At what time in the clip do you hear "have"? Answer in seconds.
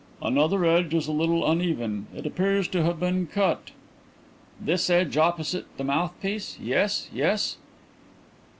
2.81-2.99